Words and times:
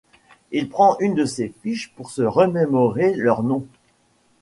Il 0.51 0.67
prend 0.67 0.97
une 0.97 1.13
de 1.13 1.25
ses 1.25 1.53
fiches 1.61 1.93
pour 1.93 2.09
se 2.09 2.23
remémorer 2.23 3.13
leurs 3.13 3.43
noms. 3.43 3.67